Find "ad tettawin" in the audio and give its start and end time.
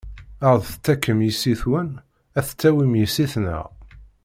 2.37-2.99